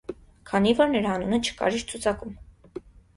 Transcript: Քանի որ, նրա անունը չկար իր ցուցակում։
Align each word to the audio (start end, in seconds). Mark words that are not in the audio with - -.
Քանի 0.51 0.69
որ, 0.79 0.87
նրա 0.93 1.11
անունը 1.17 1.39
չկար 1.47 1.77
իր 1.81 1.83
ցուցակում։ 1.91 2.33